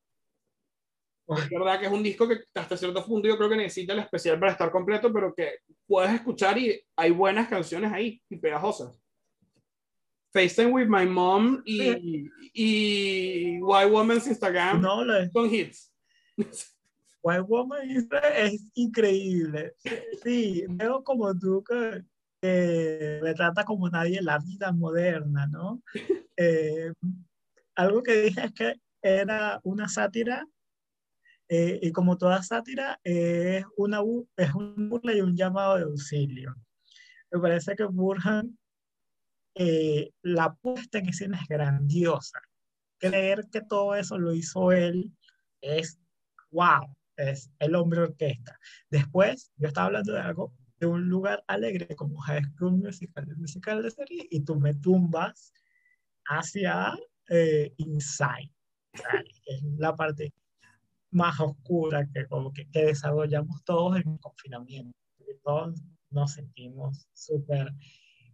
[1.28, 4.00] Es verdad que es un disco que hasta cierto punto yo creo que necesita el
[4.00, 9.02] especial para estar completo, pero que puedes escuchar y hay buenas canciones ahí y pegajosas.
[10.32, 15.94] FaceTime with my mom y, y White Woman's Instagram no, con hits.
[17.24, 19.74] White Woman es increíble.
[20.24, 22.04] Sí, veo como tú que,
[22.40, 25.82] que retrata como nadie la vida moderna, ¿no?
[26.38, 26.92] Eh,
[27.76, 30.46] algo que dije es que era una sátira
[31.48, 34.00] eh, y como toda sátira, es, una,
[34.38, 36.56] es un burla y un llamado de auxilio.
[37.32, 38.58] Me parece que Burhan,
[39.56, 42.40] eh, la puesta en escena es grandiosa.
[42.98, 45.12] Creer que todo eso lo hizo él
[45.62, 46.00] es
[46.52, 48.58] wow, es el hombre orquesta.
[48.90, 53.38] Después, yo estaba hablando de algo, de un lugar alegre como High School Musical, el
[53.38, 55.54] musical de serie, y tú me tumbas
[56.26, 56.98] hacia
[57.30, 58.52] eh, Inside.
[59.46, 60.34] Es la parte
[61.16, 64.94] más oscura que, como que, que desarrollamos todos en el confinamiento.
[65.44, 67.72] Todos nos sentimos súper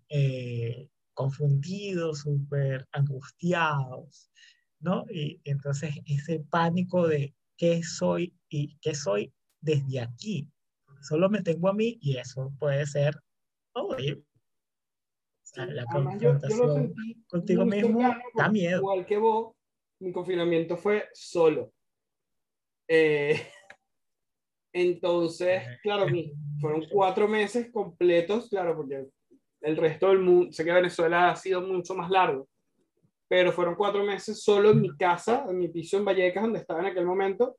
[0.09, 4.31] eh, confundidos, súper angustiados,
[4.79, 5.05] ¿no?
[5.11, 10.49] Y entonces ese pánico de qué soy y qué soy desde aquí.
[11.01, 13.15] Solo me tengo a mí y eso puede ser
[13.73, 14.23] horrible.
[15.55, 16.95] la confrontación
[17.27, 18.01] contigo mismo
[18.35, 18.79] da miedo.
[18.79, 19.53] Igual que vos,
[19.99, 21.71] mi confinamiento fue solo.
[22.93, 23.41] Eh,
[24.73, 26.07] entonces, claro,
[26.59, 29.07] fueron cuatro meses completos, claro, porque
[29.61, 32.49] el resto del mundo, sé que Venezuela ha sido mucho más largo,
[33.29, 36.81] pero fueron cuatro meses solo en mi casa, en mi piso en Vallecas, donde estaba
[36.81, 37.55] en aquel momento.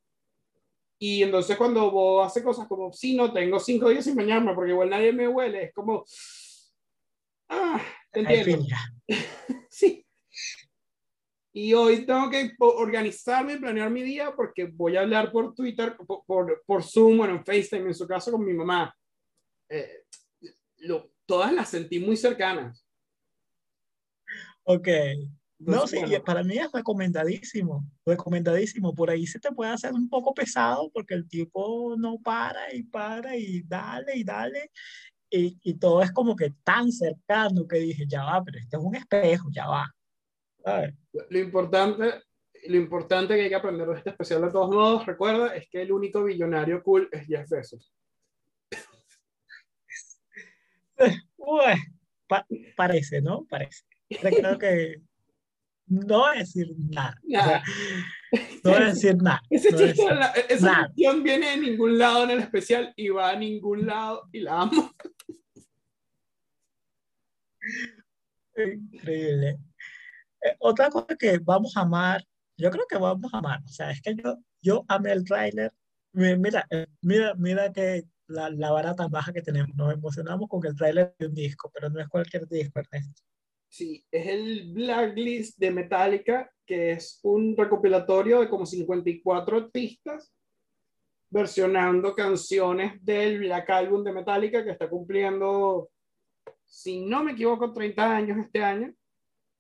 [0.99, 4.73] Y entonces cuando vos haces cosas como, sí, no, tengo cinco días sin bañarme, porque
[4.73, 6.05] igual nadie me huele, es como,
[7.49, 7.81] ah,
[8.13, 8.67] entiendo.
[9.71, 10.05] sí,
[11.55, 15.97] y hoy tengo que organizarme y planear mi día porque voy a hablar por Twitter,
[15.97, 18.95] por, por, por Zoom, bueno, en FaceTime, en su caso, con mi mamá.
[19.69, 20.05] Eh,
[20.79, 22.87] lo, todas las sentí muy cercanas.
[24.65, 24.89] Ok.
[25.59, 28.95] No, sí, para mí es recomendadísimo, recomendadísimo.
[28.95, 32.83] Por ahí se te puede hacer un poco pesado porque el tipo no para y
[32.83, 34.71] para y dale y dale.
[35.31, 38.83] Y, y todo es como que tan cercano que dije, ya va, pero este es
[38.83, 39.95] un espejo, ya va.
[41.31, 42.23] Lo importante,
[42.69, 45.83] lo importante que hay que aprender de este especial de todos modos, recuerda, es que
[45.83, 47.93] el único billonario cool es Jeff Bezos.
[52.77, 53.47] parece, ¿no?
[53.49, 53.85] Parece.
[54.09, 55.03] Creo que
[55.87, 57.21] no voy a decir nada.
[57.25, 59.43] no voy a decir nada.
[59.51, 60.07] Ese chiste,
[60.49, 64.41] esa cuestión viene de ningún lado en el especial y va a ningún lado y
[64.41, 64.91] la amo.
[68.57, 69.59] Increíble.
[70.43, 72.25] Eh, otra cosa que vamos a amar,
[72.57, 75.73] yo creo que vamos a amar, o sea, es que yo, yo amé el tráiler.
[76.13, 79.75] Mira, eh, mira, mira que la, la vara tan baja que tenemos.
[79.77, 83.23] Nos emocionamos con el tráiler de un disco, pero no es cualquier disco, Ernesto.
[83.69, 90.31] Sí, es el Blacklist de Metallica, que es un recopilatorio de como 54 artistas
[91.31, 95.91] versionando canciones del Black Album de Metallica, que está cumpliendo,
[96.67, 98.93] si no me equivoco, 30 años este año.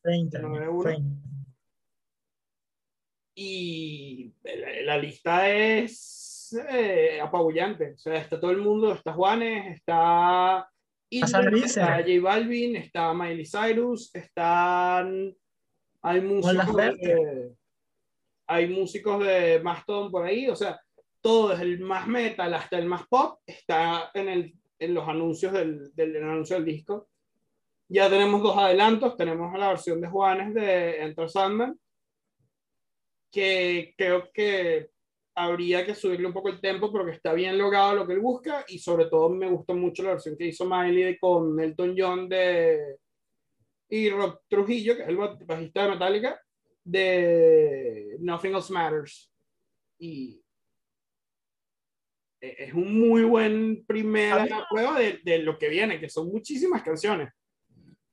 [0.03, 0.41] 30,
[3.35, 4.35] Y
[4.85, 7.93] la, lista es eh, apabullante.
[7.93, 10.69] O sea, está todo el mundo, está Juanes, está
[11.21, 11.43] está
[11.99, 15.35] J Balvin, está Miley Cyrus, están.
[16.05, 17.53] Hay músicos, de,
[18.49, 20.81] hay músicos de Maston por ahí, o sea,
[21.21, 25.53] todo desde el más metal hasta el más pop está en, el, en los anuncios
[25.53, 27.09] del, del, anuncio del disco.
[27.93, 31.79] Ya tenemos dos adelantos, tenemos la versión de Juanes de Enter Sandman,
[33.31, 34.89] que creo que
[35.35, 38.65] habría que subirle un poco el tempo porque está bien logrado lo que él busca
[38.67, 42.97] y sobre todo me gustó mucho la versión que hizo Miley con Elton John de
[43.91, 46.41] y Rob Trujillo, que es el bajista de Metallica,
[46.83, 49.31] de Nothing Else Matters.
[49.99, 50.43] Y
[52.41, 56.83] e-, es un muy buen primera prueba de, de, lo que viene, que son muchísimas
[56.83, 57.29] canciones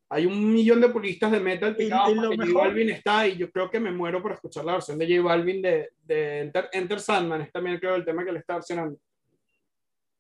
[0.09, 3.69] hay un millón de puristas de metal picados porque J Balvin está y yo creo
[3.69, 7.41] que me muero por escuchar la versión de J Balvin de, de Enter, Enter, Sandman,
[7.41, 8.99] es también creo el tema que le está versionando.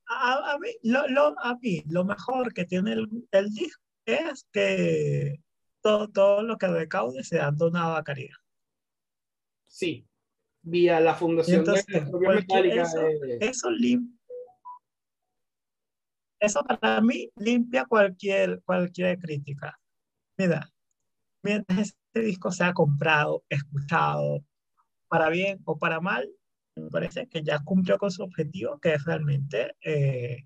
[0.07, 4.47] A, a, mí, lo, lo, a mí, lo mejor que tiene el, el disco es
[4.51, 5.41] que
[5.81, 8.37] todo, todo lo que recaude se ha donado a caridad.
[9.67, 10.07] Sí,
[10.61, 12.81] vía la fundación de la.
[12.81, 13.37] Eso, de...
[13.41, 14.19] eso limpia
[16.39, 19.78] eso para mí limpia cualquier, cualquier crítica.
[20.39, 20.71] Mira,
[21.43, 24.45] mientras este disco sea comprado, escuchado,
[25.09, 26.29] para bien o para mal,
[26.77, 30.45] me parece que ya cumplió con su objetivo, que es realmente eh,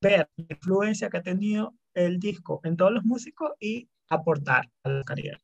[0.00, 4.88] ver la influencia que ha tenido el disco en todos los músicos y aportar a
[4.88, 5.38] la calidad.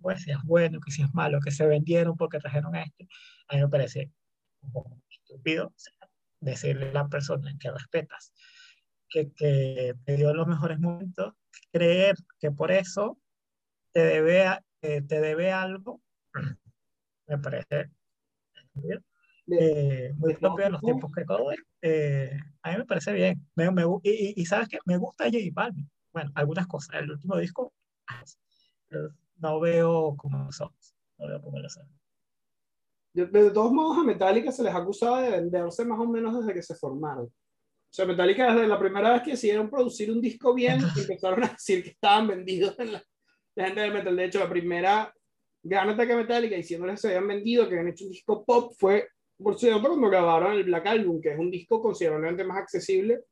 [0.00, 3.08] Pues si es bueno, que si es malo, que se vendieron porque trajeron este,
[3.48, 4.12] a mí me parece
[4.60, 5.74] un poco estúpido
[6.38, 8.32] decirle a la persona que respetas
[9.08, 11.34] que, que te dio los mejores momentos,
[11.72, 13.18] creer que por eso
[13.92, 14.44] te debe,
[14.82, 16.00] eh, te debe algo,
[17.26, 17.90] me parece
[19.48, 21.58] eh, muy propio de los tiempos que corren.
[21.80, 23.46] Eh, a mí me parece bien.
[23.54, 25.90] Me, me, y, y, sabes que me gusta J Balvin.
[26.12, 27.00] Bueno, algunas cosas.
[27.00, 27.72] El último disco,
[29.36, 30.70] no veo cómo son.
[31.18, 31.88] No veo cómo lo son.
[33.14, 36.54] De, de, todos modos, a Metallica se les acusa de venderse más o menos desde
[36.54, 37.30] que se formaron.
[37.92, 41.48] O sea, Metallica desde la primera vez que decidieron producir un disco bien, empezaron a
[41.48, 43.04] decir que estaban vendidos en la,
[43.54, 44.16] gente de metal.
[44.16, 45.14] De hecho, la primera
[45.62, 49.08] gran ataque Metallica diciéndoles que se habían vendido, que habían hecho un disco pop, fue
[49.36, 53.24] por cierto cuando grabaron el Black Album, que es un disco considerablemente más accesible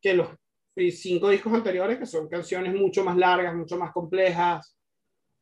[0.00, 0.28] que los
[0.92, 4.76] cinco discos anteriores, que son canciones mucho más largas, mucho más complejas,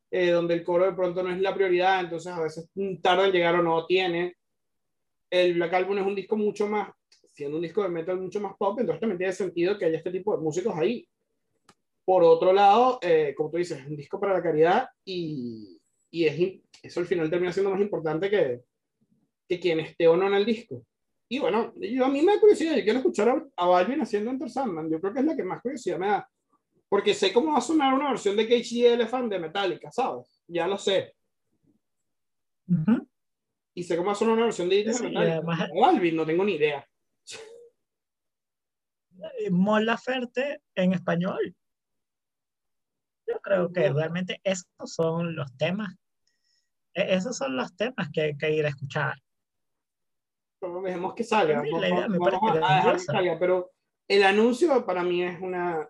[0.09, 2.67] eh, donde el coro de pronto no es la prioridad, entonces a veces
[3.03, 4.37] tarda en llegar o no tiene.
[5.29, 6.89] El Black Album es un disco mucho más
[7.39, 10.11] siendo un disco de metal mucho más pop, entonces también tiene sentido que haya este
[10.11, 11.07] tipo de músicos ahí.
[12.03, 15.79] Por otro lado, eh, como tú dices, es un disco para la caridad y,
[16.11, 18.61] y es, eso al final termina siendo más importante que,
[19.47, 20.83] que quien esté o no en el disco.
[21.29, 24.31] Y bueno, yo, a mí me da curiosidad, yo quiero escuchar a, a Balvin haciendo
[24.31, 26.29] Enter Sandman, yo creo que es la que más curiosidad me da,
[26.89, 30.43] porque sé cómo va a sonar una versión de Cage the Elephant de Metallica, ¿sabes?
[30.47, 31.13] Ya lo sé.
[33.75, 35.41] Y sé cómo va a sonar una versión de, de Metallica.
[35.79, 36.83] Balvin, no tengo ni idea.
[39.51, 41.55] Mon Laferte en español.
[43.27, 45.95] Yo creo que realmente esos son los temas.
[46.93, 49.15] E-, esos son los temas que hay que ir a escuchar.
[50.59, 51.63] Pero dejemos que salga.
[53.39, 53.71] pero
[54.07, 55.87] el anuncio para mí es una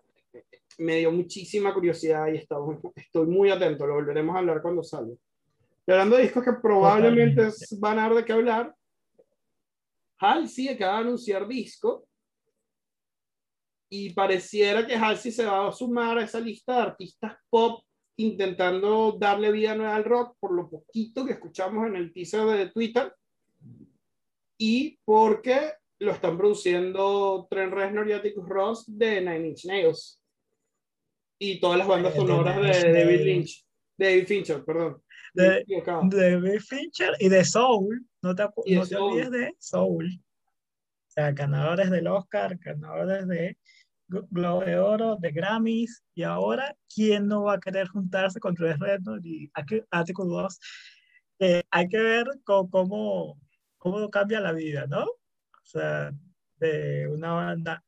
[0.78, 5.14] me dio muchísima curiosidad y estoy, estoy muy atento, lo volveremos a hablar cuando salga.
[5.86, 8.74] Y hablando de discos que probablemente van a dar de qué hablar,
[10.18, 12.06] Halsey acaba de anunciar disco
[13.90, 17.84] y pareciera que Halsey se va a sumar a esa lista de artistas pop
[18.16, 22.70] intentando darle vida nueva al rock por lo poquito que escuchamos en el teaser de
[22.70, 23.12] Twitter
[24.58, 30.20] y porque lo están produciendo Trent Reznor y Atticus Ross de Nine Inch Nails
[31.40, 35.02] y todas las bandas sonoras de David Lynch, David Fincher, perdón.
[35.32, 35.64] De,
[36.10, 40.20] David Fincher y de Soul, no te, no te olvides de Soul.
[41.08, 43.56] O sea, ganadores del Oscar, ganadores de
[44.30, 48.80] Globo de Oro, de Grammys, y ahora, ¿quién no va a querer juntarse con Trent
[48.80, 49.50] Reznor y
[49.90, 50.58] Atticus Ross?
[51.38, 53.40] Eh, hay que ver cómo,
[53.78, 55.04] cómo cambia la vida, ¿no?
[55.04, 56.12] O sea,
[56.58, 57.84] de una banda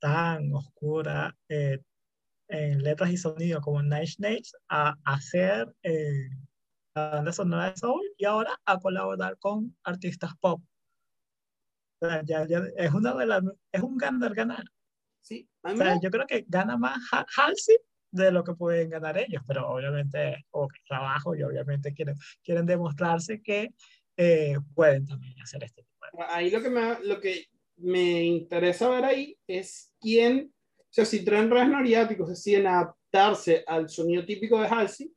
[0.00, 1.80] tan oscura eh,
[2.48, 6.28] en letras y sonido como Night Nails a hacer eh,
[6.94, 10.62] la banda sonora de soul y ahora a colaborar con artistas pop.
[12.00, 14.64] O sea, ya, ya es, una de las, es un ganar-ganar.
[15.22, 16.98] Sí, o sea, yo creo que gana más
[17.36, 17.76] Halsey
[18.10, 23.40] de lo que pueden ganar ellos, pero obviamente, o trabajo y obviamente quieren, quieren demostrarse
[23.40, 23.72] que
[24.16, 28.90] eh, pueden también hacer este tipo de Ahí lo que, me, lo que me interesa
[28.90, 34.26] ver ahí es quién, o sea, si Trent Reznor y Atticus deciden adaptarse al sonido
[34.26, 35.14] típico de Halsey,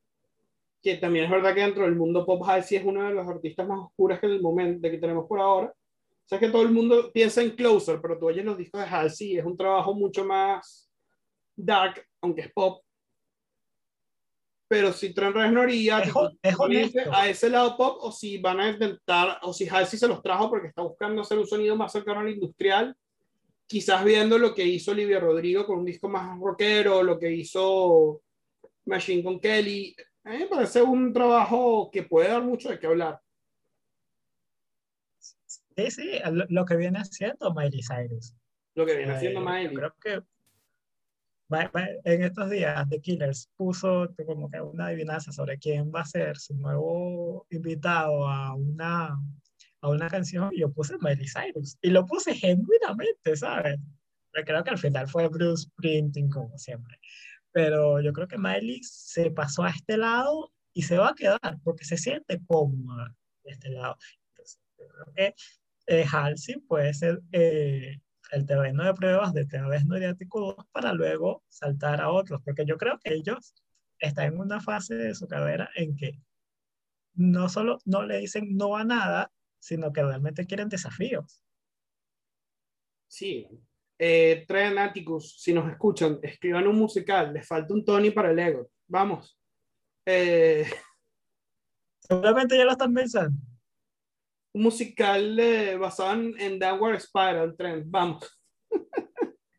[0.81, 3.67] que también es verdad que dentro del mundo pop Halsey es uno de los artistas
[3.67, 5.73] más oscuros que el momento que tenemos por ahora.
[6.25, 8.87] O sea, que todo el mundo piensa en Closer, pero tú oyes los discos de
[8.87, 10.89] Halsey, es un trabajo mucho más
[11.55, 12.81] dark, aunque es pop,
[14.67, 19.53] pero si Trent Reznor y a ese lado pop o si van a intentar, o
[19.53, 22.95] si Halsey se los trajo porque está buscando hacer un sonido más cercano al industrial,
[23.67, 28.21] quizás viendo lo que hizo Olivia Rodrigo con un disco más rockero, lo que hizo
[28.85, 32.87] Machine con Kelly, a mí me parece un trabajo que puede dar mucho de qué
[32.87, 33.19] hablar.
[35.75, 36.11] Sí, sí,
[36.49, 38.33] lo, que viene haciendo Miley Cyrus.
[38.75, 39.75] Lo que viene haciendo eh, Miley.
[39.75, 40.23] Creo que
[41.49, 46.37] en estos días The Killers puso como que una adivinanza sobre quién va a ser
[46.37, 49.15] su nuevo invitado a una,
[49.81, 53.79] a una canción y yo puse Miley Cyrus y lo puse genuinamente, ¿sabes?
[54.31, 56.99] Pero creo que al final fue Bruce Printing como siempre.
[57.51, 61.59] Pero yo creo que Miley se pasó a este lado y se va a quedar
[61.63, 63.97] porque se siente cómoda de este lado.
[64.29, 65.35] Entonces, yo creo que
[65.87, 67.99] eh, Halsey puede ser eh,
[68.31, 72.99] el terreno de pruebas de través mediático para luego saltar a otros, porque yo creo
[72.99, 73.53] que ellos
[73.99, 76.19] están en una fase de su carrera en que
[77.13, 81.43] no solo no le dicen no a nada, sino que realmente quieren desafíos.
[83.07, 83.47] Sí.
[83.97, 88.39] Eh, Tren Atticus, si nos escuchan, escriban un musical, les falta un Tony para el
[88.39, 88.69] ego.
[88.87, 89.39] Vamos.
[90.05, 90.65] Eh...
[91.99, 93.54] Seguramente ya lo están pensando
[94.55, 97.83] un musical eh, basado en, en, Downward Spiral, Trend.
[97.87, 98.41] Vamos.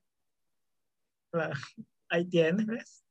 [2.09, 3.05] Ahí tienes, ¿ves?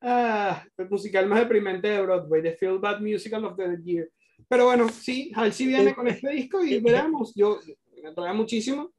[0.00, 4.10] Ah, el musical más deprimente de Broadway, The Feel Bad Musical of the Year.
[4.48, 7.32] Pero bueno, sí, Halsey viene con este disco y veremos.
[7.36, 7.60] Yo
[8.02, 8.92] me atrae muchísimo.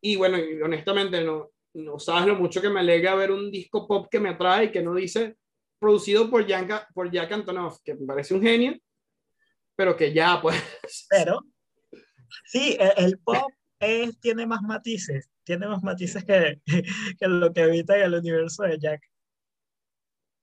[0.00, 4.08] Y bueno, honestamente, no, no sabes lo mucho que me alegra ver un disco pop
[4.10, 5.36] que me atrae y que no dice
[5.78, 8.76] producido por, Jack, por Jack Antonoff, que me parece un genio
[9.76, 10.56] pero que ya, pues.
[11.08, 11.40] Pero,
[12.44, 16.60] sí, e, el, pop es, tiene más matices, tiene más matices que,
[17.18, 19.02] que lo que habita en el universo de Jack.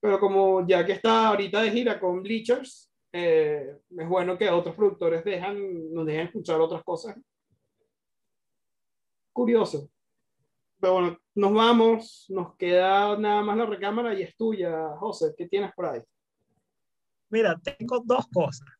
[0.00, 5.24] Pero como Jack está ahorita de gira con Bleachers, eh, es bueno que otros productores
[5.24, 7.16] dejan, nos dejen escuchar otras cosas.
[9.32, 9.90] Curioso.
[10.80, 15.34] Pero bueno, nos vamos, nos queda nada más la recámara y es tuya, José.
[15.36, 16.00] ¿Qué tienes por ahí?
[17.28, 18.79] Mira, tengo dos cosas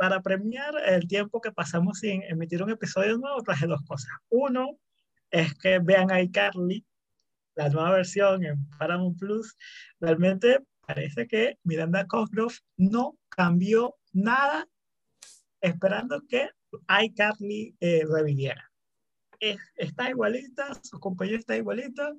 [0.00, 4.08] para premiar el tiempo que pasamos sin emitir un episodio nuevo, traje dos cosas.
[4.30, 4.78] Uno
[5.30, 6.86] es que vean iCarly,
[7.54, 9.58] la nueva versión en Paramount Plus.
[10.00, 14.66] Realmente parece que Miranda Cosgrove no cambió nada
[15.60, 16.48] esperando que
[17.02, 18.72] iCarly eh, reviviera.
[19.76, 22.14] está igualita, su compañero está igualita,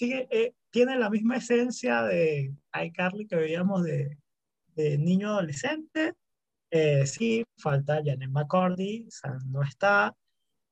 [0.00, 4.16] eh, tiene la misma esencia de iCarly que veíamos de
[4.96, 6.14] niño adolescente,
[6.70, 9.08] eh, sí, falta Janet McCordy,
[9.46, 10.14] no está.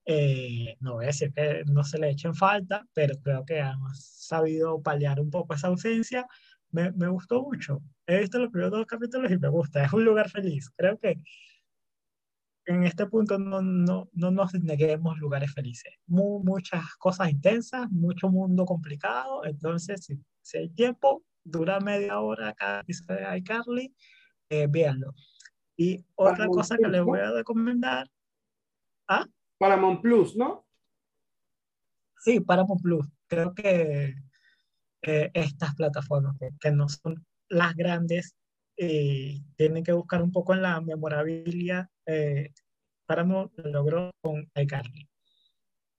[0.04, 3.78] Eh, no voy a decir que no se le echen falta, pero creo que han
[3.94, 6.26] sabido paliar un poco esa ausencia.
[6.70, 7.82] Me, me, gustó mucho.
[8.06, 9.84] He visto los primeros dos capítulos y me gusta.
[9.84, 10.70] Es un lugar feliz.
[10.76, 11.16] Creo que
[12.66, 15.94] en este punto no, no, no nos neguemos lugares felices.
[16.06, 22.80] muchas cosas intensas, mucho mundo complicado, entonces si, si hay tiempo, dura media hora cada
[22.80, 23.94] episodio de iCarly,
[24.50, 25.14] eh, véanlo.
[25.76, 28.08] Y otra cosa que les voy a recomendar.
[29.08, 29.26] ¿Ah?
[29.58, 30.66] Paramount Plus, ¿no?
[32.18, 33.06] Sí, Paramount Plus.
[33.26, 34.14] Creo que
[35.02, 38.34] eh, estas plataformas, que, no son las grandes,
[38.76, 41.90] eh, tienen que buscar un poco en la memorabilia.
[42.06, 42.52] Eh,
[43.06, 45.08] Paramount lo logró con iCarly.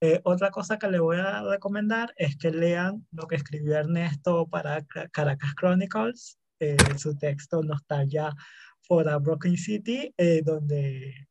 [0.00, 4.46] Eh, otra cosa que le voy a recomendar es que lean lo que escribió Ernesto
[4.46, 8.32] para Caracas Chronicles, eh, su texto Nostalgia
[8.88, 11.28] for a Broken City, eh, donde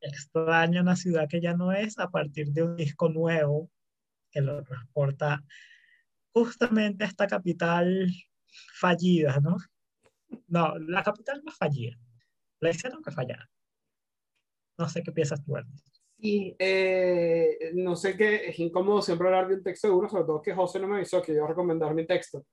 [0.00, 3.70] extraña una ciudad que ya no es a partir de un disco nuevo
[4.30, 5.44] que lo transporta
[6.32, 8.10] justamente a esta capital
[8.74, 9.56] fallida, ¿no?
[10.48, 11.96] No, la capital no fallida.
[12.60, 13.48] La hicieron que fallar.
[14.78, 15.54] No sé qué piensas tú.
[16.18, 20.24] Y eh, no sé qué, es incómodo siempre hablar de un texto de uno, sobre
[20.24, 22.46] todo que José no me avisó que a recomendar mi texto.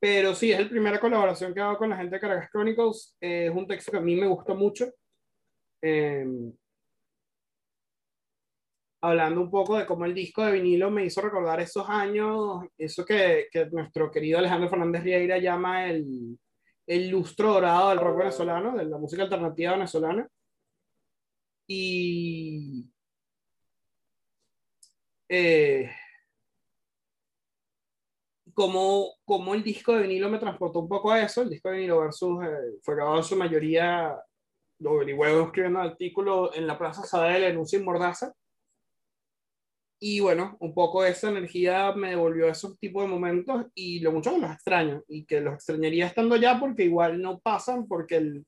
[0.00, 3.16] Pero sí, es la primera colaboración que hago con la gente de Caracas Chronicles.
[3.20, 4.86] Eh, es un texto que a mí me gusta mucho.
[5.82, 6.52] Em,
[9.00, 13.04] hablando un poco de cómo el disco de vinilo me hizo recordar esos años, eso
[13.04, 16.38] que, que nuestro querido Alejandro Fernández Rieira llama el,
[16.86, 20.28] el lustro dorado del rock venezolano, de la música alternativa venezolana
[21.66, 22.90] y
[25.28, 25.90] eh,
[28.58, 31.76] como, como el disco de vinilo me transportó un poco a eso, el disco de
[31.76, 34.20] vinilo versus eh, fue grabado en su mayoría,
[34.80, 38.34] lo averigué escribiendo artículo en la Plaza Sadel en un sin mordaza.
[40.00, 44.34] Y bueno, un poco esa energía me devolvió esos tipos de momentos y lo mucho
[44.34, 48.44] que los extraño y que los extrañaría estando allá porque igual no pasan porque el,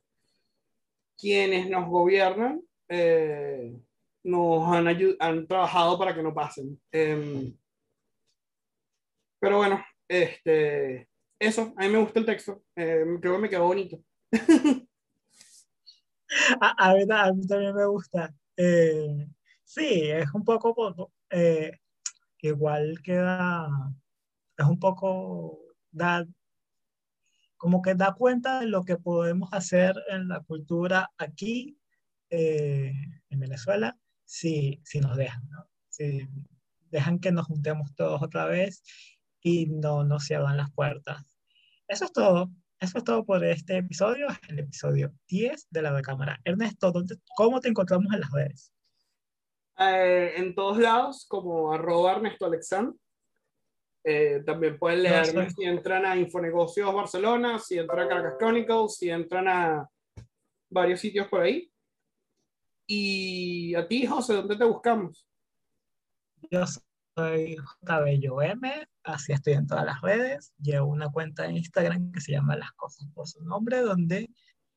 [1.16, 3.78] quienes nos gobiernan eh,
[4.24, 4.88] nos han,
[5.20, 6.80] han trabajado para que no pasen.
[6.90, 7.56] Em,
[9.38, 9.80] pero bueno,
[10.10, 11.08] este,
[11.38, 14.02] eso, a mí me gusta el texto, em, creo que me quedó bonito.
[16.60, 18.34] a, mí, a, mí, también me gusta.
[18.56, 19.28] Eh,
[19.64, 21.78] sí, es un poco, eh,
[22.40, 23.68] igual queda,
[24.58, 25.60] es un poco,
[25.92, 26.26] da,
[27.56, 31.78] como que da cuenta de lo que podemos hacer en la cultura aquí
[32.30, 32.92] eh,
[33.28, 35.68] en Venezuela si, si nos dejan, ¿no?
[35.88, 36.28] Si
[36.90, 38.82] dejan que nos juntemos todos otra vez
[39.42, 41.38] y no nos cierran las puertas.
[41.88, 42.50] Eso es todo.
[42.80, 46.40] Eso es todo por este episodio, el episodio 10 de la cámara.
[46.44, 48.72] Ernesto, ¿dónde, ¿cómo te encontramos en las redes?
[49.78, 52.94] Eh, en todos lados, como arroba Ernesto Alexand.
[54.02, 59.10] Eh, también pueden leerme si entran a Infonegocios Barcelona, si entran a Caracas Chronicles, si
[59.10, 59.86] entran a
[60.70, 61.70] varios sitios por ahí.
[62.86, 65.28] Y a ti, José, ¿dónde te buscamos?
[66.50, 66.82] Yo soy
[67.16, 68.60] JBelloM,
[69.04, 70.52] así estoy en todas las redes.
[70.58, 74.30] Llevo una cuenta de Instagram que se llama Las Cosas por su nombre, donde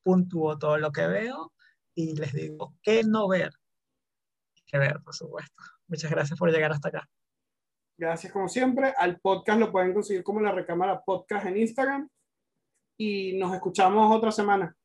[0.04, 1.54] puntúo todo lo que veo
[1.96, 3.52] y les digo qué no ver.
[4.66, 5.62] Qué ver, por supuesto.
[5.88, 7.10] Muchas gracias por llegar hasta acá.
[7.98, 8.94] Gracias como siempre.
[8.98, 12.10] Al podcast lo pueden conseguir como la recámara podcast en Instagram.
[12.98, 14.76] Y nos escuchamos otra semana.